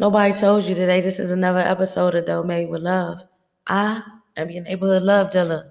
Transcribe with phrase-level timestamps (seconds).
[0.00, 3.22] Nobody told you today this is another episode of Dough Made with Love.
[3.68, 4.02] I
[4.36, 5.70] am your neighborhood love dealer.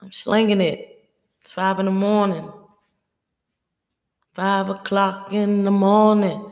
[0.00, 1.04] I'm slinging it.
[1.40, 2.48] It's five in the morning.
[4.34, 6.48] Five o'clock in the morning.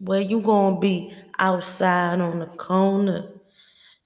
[0.00, 1.14] Where you gonna be?
[1.38, 3.28] Outside on the corner.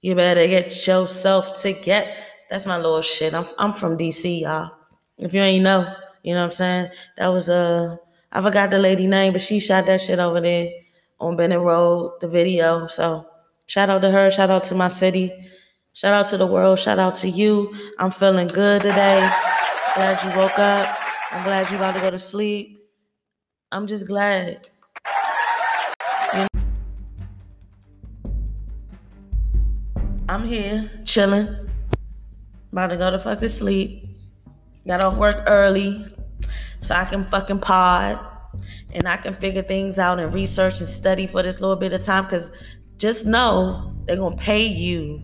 [0.03, 2.11] You better get yourself together.
[2.51, 3.33] That's my little shit.
[3.33, 4.69] I'm I'm from DC, y'all.
[5.17, 5.91] If you ain't know,
[6.21, 6.91] you know what I'm saying?
[7.17, 7.97] That was uh
[8.31, 10.71] I forgot the lady name, but she shot that shit over there
[11.19, 12.85] on Benning Road, the video.
[12.85, 13.25] So
[13.65, 15.31] shout out to her, shout out to my city,
[15.93, 17.73] shout out to the world, shout out to you.
[17.97, 19.27] I'm feeling good today.
[19.95, 20.99] Glad you woke up.
[21.31, 22.83] I'm glad you about to go to sleep.
[23.71, 24.69] I'm just glad.
[30.29, 31.47] I'm here chilling,
[32.71, 34.05] about to go to fuck to sleep.
[34.85, 36.05] Got off work early
[36.81, 38.19] so I can fucking pod
[38.93, 42.01] and I can figure things out and research and study for this little bit of
[42.01, 42.23] time.
[42.23, 42.51] Because
[42.97, 45.23] just know they're gonna pay you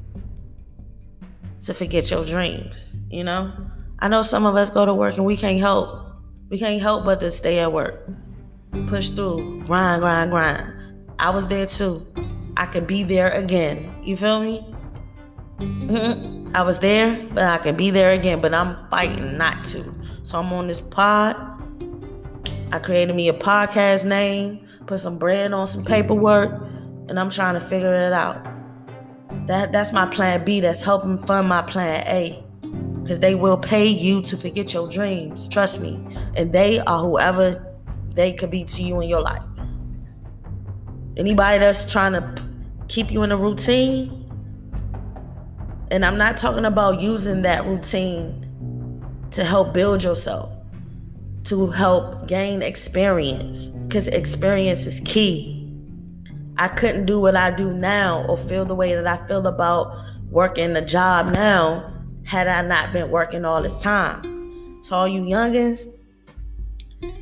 [1.63, 2.97] to forget your dreams.
[3.09, 3.51] You know,
[3.99, 6.01] I know some of us go to work and we can't help.
[6.49, 8.07] We can't help but to stay at work,
[8.87, 10.73] push through, grind, grind, grind.
[11.17, 12.05] I was there too.
[12.57, 13.95] I can be there again.
[14.03, 14.74] You feel me?
[15.59, 16.55] Mm-hmm.
[16.55, 18.41] I was there, but I can be there again.
[18.41, 19.83] But I'm fighting not to.
[20.23, 21.35] So I'm on this pod.
[22.71, 26.51] I created me a podcast name, put some bread on some paperwork,
[27.07, 28.43] and I'm trying to figure it out.
[29.47, 30.59] That that's my plan B.
[30.59, 32.41] That's helping fund my plan A.
[33.01, 35.47] Because they will pay you to forget your dreams.
[35.47, 36.03] Trust me.
[36.35, 37.75] And they are whoever
[38.15, 39.43] they could be to you in your life.
[41.15, 42.43] Anybody that's trying to
[42.87, 44.24] keep you in a routine,
[45.91, 48.41] and I'm not talking about using that routine
[49.31, 50.51] to help build yourself,
[51.45, 55.61] to help gain experience, because experience is key.
[56.57, 59.95] I couldn't do what I do now or feel the way that I feel about
[60.29, 61.93] working a job now
[62.25, 64.79] had I not been working all this time.
[64.81, 65.85] So, all you youngins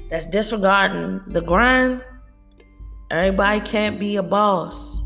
[0.09, 2.03] that's disregarding the grind,
[3.09, 5.02] everybody can't be a boss.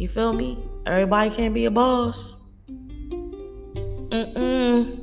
[0.00, 0.56] You feel me?
[0.86, 2.40] Everybody can't be a boss.
[4.08, 4.96] Mm-mm.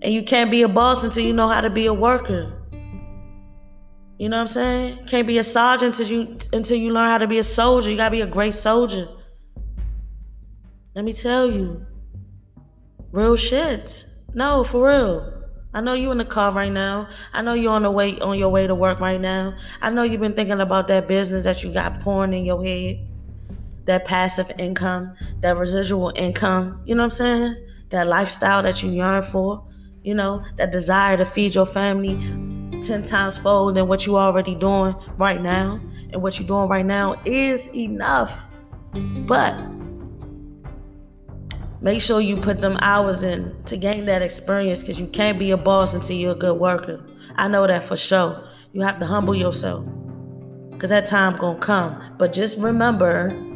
[0.00, 2.50] And you can't be a boss until you know how to be a worker.
[4.18, 5.06] You know what I'm saying?
[5.08, 7.90] Can't be a sergeant until you until you learn how to be a soldier.
[7.90, 9.06] You gotta be a great soldier.
[10.94, 11.84] Let me tell you.
[13.12, 14.06] Real shit.
[14.32, 15.34] No, for real.
[15.74, 17.10] I know you in the car right now.
[17.34, 19.54] I know you're on the way on your way to work right now.
[19.82, 23.06] I know you've been thinking about that business that you got pouring in your head
[23.88, 27.66] that passive income, that residual income, you know what I'm saying?
[27.88, 29.66] That lifestyle that you yearn for,
[30.02, 32.16] you know, that desire to feed your family
[32.82, 35.80] 10 times fold than what you already doing right now.
[36.12, 38.50] And what you're doing right now is enough.
[38.92, 39.54] But
[41.80, 45.50] make sure you put them hours in to gain that experience because you can't be
[45.50, 47.02] a boss until you're a good worker.
[47.36, 48.46] I know that for sure.
[48.74, 49.86] You have to humble yourself
[50.72, 51.98] because that time gonna come.
[52.18, 53.47] But just remember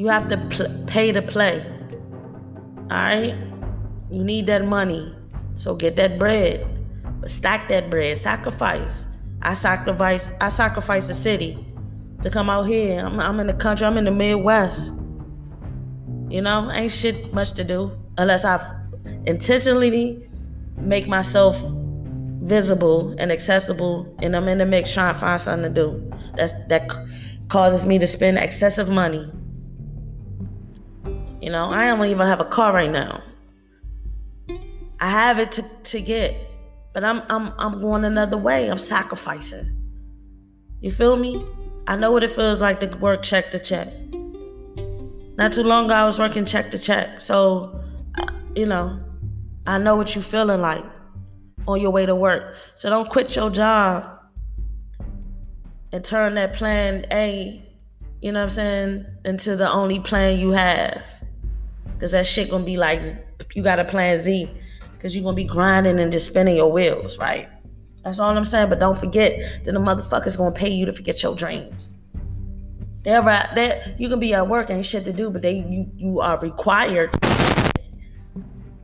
[0.00, 1.62] you have to pl- pay to play.
[2.84, 3.34] All right?
[4.10, 5.14] You need that money.
[5.56, 6.66] So get that bread.
[7.20, 8.16] But stack that bread.
[8.16, 9.04] Sacrifice.
[9.42, 11.58] I sacrifice I sacrifice the city
[12.22, 13.04] to come out here.
[13.04, 13.86] I'm, I'm in the country.
[13.86, 14.94] I'm in the Midwest.
[16.30, 18.58] You know, ain't shit much to do unless I
[19.26, 20.26] intentionally
[20.78, 21.62] make myself
[22.40, 26.10] visible and accessible and I'm in the mix trying to find something to do.
[26.36, 26.88] That
[27.48, 29.30] causes me to spend excessive money
[31.40, 33.22] you know, I don't even have a car right now.
[35.00, 36.36] I have it to, to get,
[36.92, 38.70] but I'm I'm I'm going another way.
[38.70, 39.66] I'm sacrificing.
[40.80, 41.44] You feel me?
[41.86, 43.88] I know what it feels like to work check to check.
[45.36, 47.20] Not too long ago, I was working check to check.
[47.20, 47.80] So,
[48.18, 49.00] uh, you know,
[49.66, 50.84] I know what you're feeling like
[51.66, 52.56] on your way to work.
[52.74, 54.06] So don't quit your job
[55.92, 57.62] and turn that plan A,
[58.20, 61.02] you know what I'm saying, into the only plan you have.
[62.00, 63.04] Cause that shit gonna be like
[63.54, 64.50] you got a plan Z.
[64.98, 67.48] Cause you're gonna be grinding and just spinning your wheels, right?
[68.04, 68.70] That's all I'm saying.
[68.70, 71.94] But don't forget that the motherfuckers gonna pay you to forget your dreams.
[73.02, 73.46] They're right.
[73.54, 76.38] That you can be at work and shit to do, but they you you are
[76.40, 77.10] required.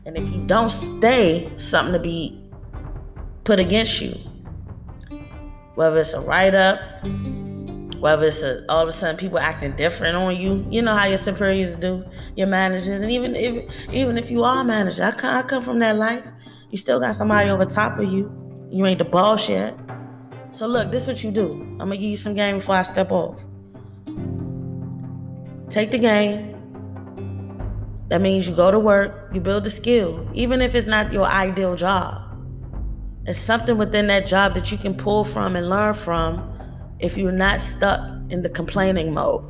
[0.07, 2.41] And if you don't stay, something to be
[3.45, 4.15] put against you.
[5.75, 6.81] Whether it's a write up,
[8.01, 11.07] whether it's a, all of a sudden people acting different on you you know how
[11.07, 12.05] your superiors do
[12.37, 15.63] your managers and even if even if you are a manager I come, I come
[15.63, 16.31] from that life
[16.71, 18.31] you still got somebody over top of you
[18.71, 19.79] you ain't the boss yet
[20.57, 21.53] So look, this is what you do.
[21.53, 23.45] I'm gonna give you some game before I step off.
[25.69, 26.55] Take the game.
[28.09, 31.25] That means you go to work, you build a skill, even if it's not your
[31.25, 32.23] ideal job.
[33.27, 36.56] It's something within that job that you can pull from and learn from
[37.01, 38.01] if you're not stuck
[38.31, 39.45] in the complaining mode.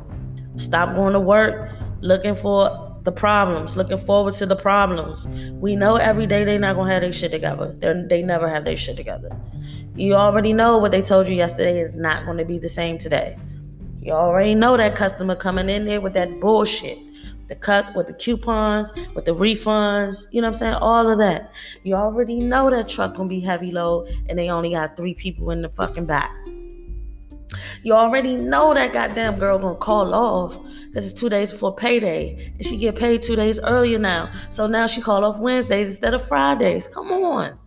[0.56, 1.70] Stop going to work
[2.00, 5.26] looking for the problems, looking forward to the problems.
[5.60, 7.72] We know every day they're not gonna have their shit together.
[7.72, 9.30] They're, they never have their shit together.
[9.94, 13.38] You already know what they told you yesterday is not gonna be the same today.
[14.00, 16.98] You already know that customer coming in there with that bullshit.
[17.46, 20.74] The cut with the coupons, with the refunds, you know what I'm saying?
[20.74, 21.52] All of that.
[21.84, 25.52] You already know that truck gonna be heavy load and they only got three people
[25.52, 26.34] in the fucking back.
[27.82, 32.52] You already know that goddamn girl gonna call off because it's two days before payday,
[32.56, 34.30] and she get paid two days earlier now.
[34.50, 36.86] So now she call off Wednesdays instead of Fridays.
[36.88, 37.58] Come on.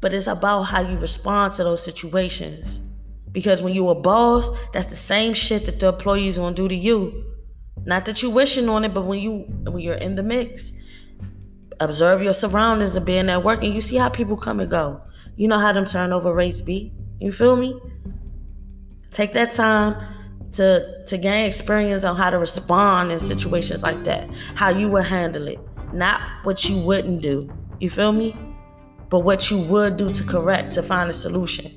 [0.00, 2.80] But it's about how you respond to those situations.
[3.32, 6.74] Because when you a boss, that's the same shit that the employees gonna do to
[6.74, 7.24] you.
[7.84, 10.72] Not that you wishing on it, but when you when you're in the mix,
[11.80, 15.00] observe your surroundings and being at work, and you see how people come and go.
[15.36, 16.92] You know how them turnover rates be.
[17.20, 17.78] You feel me?
[19.10, 19.96] Take that time
[20.52, 24.28] to to gain experience on how to respond in situations like that.
[24.54, 25.58] How you would handle it.
[25.92, 27.50] Not what you wouldn't do.
[27.80, 28.36] You feel me?
[29.08, 31.72] But what you would do to correct, to find a solution.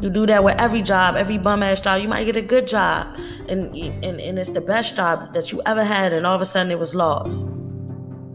[0.00, 2.00] You do that with every job, every bum ass job.
[2.00, 3.16] You might get a good job,
[3.48, 6.44] and, and and it's the best job that you ever had, and all of a
[6.44, 7.44] sudden it was lost.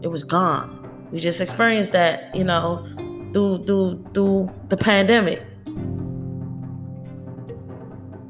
[0.02, 1.08] It was gone.
[1.10, 2.84] We just experienced that, you know,
[3.32, 5.42] through through through the pandemic.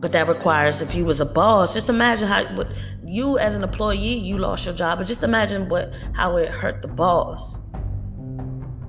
[0.05, 2.69] But that requires if you was a boss, just imagine how what
[3.07, 6.83] you as an employee, you lost your job, but just imagine what how it hurt
[6.83, 7.59] the boss.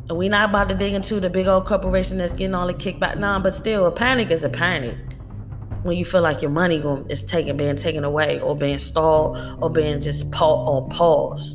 [0.09, 2.73] And we not about to dig into the big old corporation that's getting all the
[2.73, 3.17] kickback.
[3.17, 4.97] Nah, but still, a panic is a panic.
[5.83, 9.69] When you feel like your money is taken, being taken away, or being stalled, or
[9.69, 11.53] being just pa- on pause,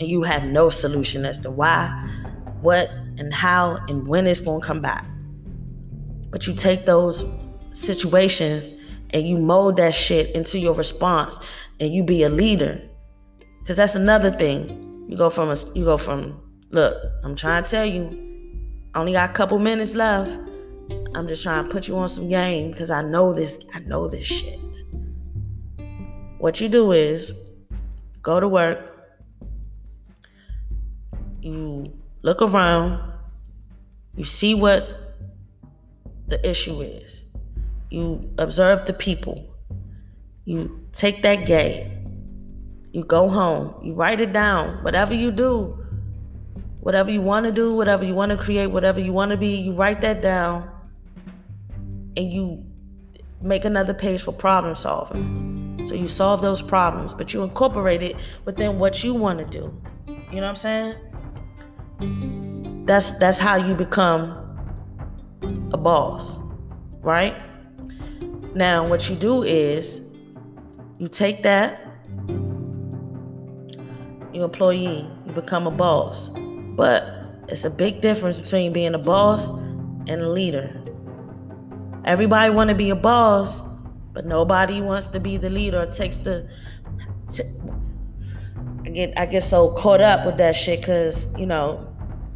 [0.00, 1.86] and you have no solution as to why,
[2.60, 5.06] what, and how, and when it's going to come back.
[6.32, 7.22] But you take those
[7.72, 11.38] situations and you mold that shit into your response
[11.80, 12.80] and you be a leader.
[13.60, 15.06] Because that's another thing.
[15.08, 18.28] You go from a you go from look i'm trying to tell you
[18.94, 20.38] I only got a couple minutes left.
[21.14, 24.08] I'm just trying to put you on some game because i know this i know
[24.08, 24.76] this shit.
[26.38, 27.32] What you do is
[28.22, 28.78] go to work.
[31.42, 33.02] You look around.
[34.14, 34.96] You see what
[36.28, 37.29] the issue is
[37.90, 39.54] you observe the people.
[40.44, 41.96] You take that game.
[42.92, 43.78] You go home.
[43.84, 44.82] You write it down.
[44.82, 45.76] Whatever you do,
[46.80, 49.48] whatever you want to do, whatever you want to create, whatever you want to be,
[49.48, 50.68] you write that down
[52.16, 52.64] and you
[53.42, 55.80] make another page for problem solving.
[55.84, 59.74] So you solve those problems, but you incorporate it within what you want to do.
[60.06, 60.94] You know what I'm
[62.00, 62.84] saying?
[62.86, 64.36] That's that's how you become
[65.72, 66.38] a boss,
[67.02, 67.34] right?
[68.54, 70.12] Now, what you do is
[70.98, 71.80] you take that,
[74.32, 76.28] you employee, you become a boss.
[76.76, 77.04] But
[77.48, 80.76] it's a big difference between being a boss and a leader.
[82.04, 83.60] Everybody want to be a boss,
[84.12, 85.82] but nobody wants to be the leader.
[85.82, 86.48] It takes the
[87.28, 87.42] t-
[88.84, 91.86] I get I get so caught up with that shit because you know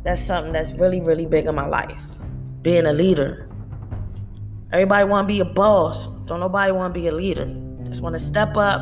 [0.04, 2.00] that's something that's really really big in my life.
[2.62, 3.48] Being a leader.
[4.74, 6.08] Everybody want to be a boss.
[6.26, 7.46] Don't nobody want to be a leader.
[7.84, 8.80] Just want to step up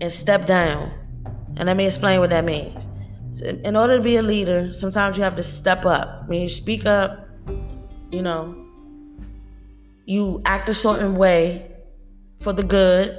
[0.00, 0.90] and step down.
[1.56, 2.88] And let me explain what that means.
[3.30, 6.28] So in order to be a leader, sometimes you have to step up.
[6.28, 7.28] When you speak up,
[8.10, 8.52] you know,
[10.06, 11.70] you act a certain way
[12.40, 13.16] for the good,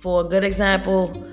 [0.00, 1.24] for a good example,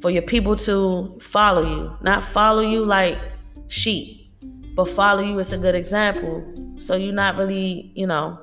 [0.00, 1.94] for your people to follow you.
[2.00, 3.18] Not follow you like
[3.66, 4.32] sheep,
[4.74, 6.42] but follow you as a good example.
[6.78, 8.38] So you're not really, you know,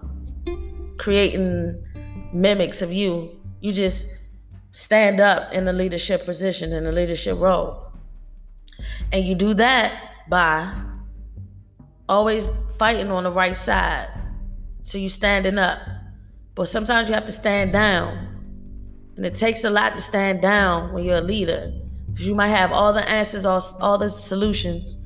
[0.97, 1.83] creating
[2.33, 3.31] mimics of you.
[3.61, 4.17] You just
[4.71, 7.81] stand up in a leadership position, in a leadership role.
[9.11, 10.73] And you do that by
[12.09, 12.47] always
[12.77, 14.09] fighting on the right side.
[14.81, 15.79] So you're standing up.
[16.55, 18.31] But sometimes you have to stand down.
[19.15, 21.73] And it takes a lot to stand down when you're a leader.
[22.07, 24.97] Because you might have all the answers, all, all the solutions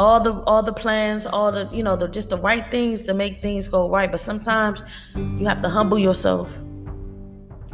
[0.00, 3.12] all the all the plans, all the you know, the just the right things to
[3.12, 4.10] make things go right.
[4.10, 4.82] But sometimes
[5.14, 6.58] you have to humble yourself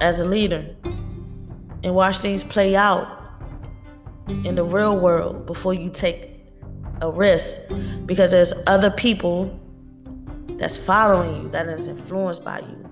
[0.00, 0.66] as a leader
[1.85, 3.06] and watch things play out
[4.45, 6.30] in the real world before you take
[7.00, 7.61] a risk
[8.06, 9.56] because there's other people
[10.59, 12.90] that's following you that is influenced by you.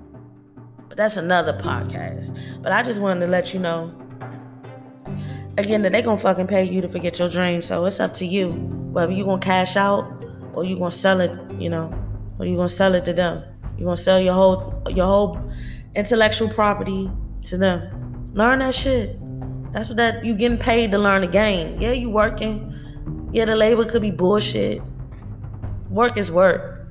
[0.88, 2.38] But that's another podcast.
[2.62, 3.93] But I just wanted to let you know
[5.59, 7.67] again that they gonna fucking pay you to forget your dreams.
[7.67, 10.05] So it's up to you whether you gonna cash out
[10.55, 11.93] or you gonna sell it, you know,
[12.39, 13.43] or you gonna sell it to them.
[13.77, 15.53] You gonna sell your whole your whole
[15.97, 17.11] intellectual property
[17.43, 18.31] to them.
[18.35, 19.19] Learn that shit.
[19.73, 21.81] That's what that you getting paid to learn the game.
[21.81, 22.73] Yeah, you working.
[23.33, 24.81] Yeah, the labor could be bullshit.
[25.91, 26.87] Work is work.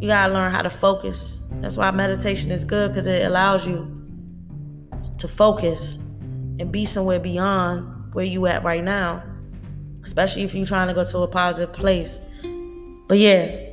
[0.00, 1.46] You gotta learn how to focus.
[1.60, 3.86] That's why meditation is good because it allows you
[5.18, 6.04] to focus
[6.58, 9.22] and be somewhere beyond where you at right now.
[10.02, 12.20] Especially if you're trying to go to a positive place.
[13.08, 13.70] But yeah,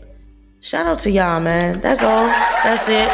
[0.61, 1.81] shout out to y'all, man.
[1.81, 2.27] That's all.
[2.27, 3.09] That's it.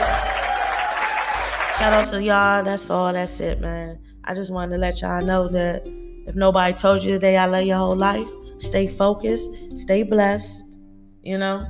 [1.77, 2.63] Shout out to y'all.
[2.63, 3.13] That's all.
[3.13, 3.99] That's it, man.
[4.23, 5.83] I just wanted to let y'all know that
[6.27, 10.77] if nobody told you today I love your whole life, stay focused, stay blessed,
[11.23, 11.65] you know.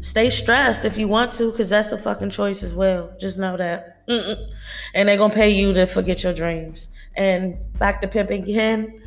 [0.00, 3.12] Stay stressed if you want to, because that's a fucking choice as well.
[3.18, 4.06] Just know that.
[4.08, 4.50] Mm-mm.
[4.94, 6.88] And they're to pay you to forget your dreams.
[7.16, 8.98] And back to pimping again,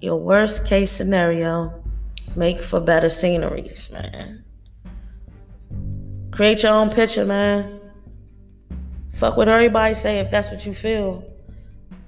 [0.00, 1.82] your worst case scenario,
[2.34, 4.44] make for better sceneries, man.
[6.30, 7.80] Create your own picture, man.
[9.14, 11.24] Fuck what everybody say if that's what you feel.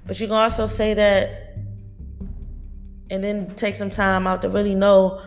[0.05, 1.55] But you can also say that
[3.09, 5.21] and then take some time out to really know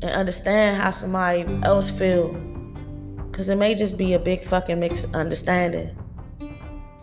[0.00, 2.34] and understand how somebody else feel.
[3.32, 5.96] Cause it may just be a big fucking misunderstanding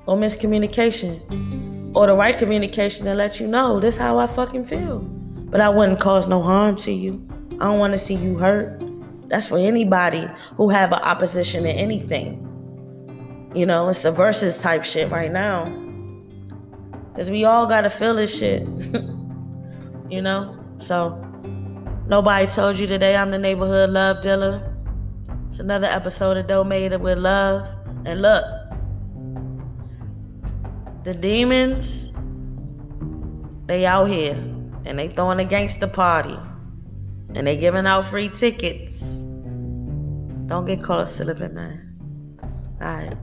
[0.08, 5.00] or miscommunication or the right communication to let you know this how I fucking feel.
[5.00, 7.26] But I wouldn't cause no harm to you.
[7.60, 8.82] I don't want to see you hurt.
[9.28, 12.44] That's for anybody who have an opposition to anything.
[13.56, 15.66] You know, it's a versus type shit right now.
[17.16, 18.62] Cause we all gotta feel this shit.
[20.10, 20.54] you know?
[20.78, 21.28] So
[22.08, 24.74] Nobody told you today I'm the neighborhood love dealer.
[25.46, 27.68] It's another episode of It with Love.
[28.06, 28.46] And look,
[31.08, 32.14] the demons,
[33.66, 34.36] they out here
[34.84, 36.38] and they throwing a gangster party.
[37.34, 39.00] And they giving out free tickets.
[40.48, 41.96] Don't get caught slipping, man.
[42.82, 43.18] Alright.